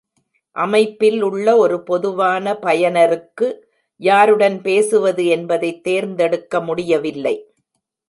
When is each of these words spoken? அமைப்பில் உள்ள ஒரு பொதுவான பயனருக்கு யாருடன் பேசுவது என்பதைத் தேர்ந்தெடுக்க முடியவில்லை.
அமைப்பில் 0.55 1.21
உள்ள 1.21 1.57
ஒரு 1.57 1.83
பொதுவான 1.83 2.57
பயனருக்கு 2.57 3.49
யாருடன் 4.01 4.61
பேசுவது 4.61 5.25
என்பதைத் 5.27 5.83
தேர்ந்தெடுக்க 5.83 6.61
முடியவில்லை. 6.61 7.35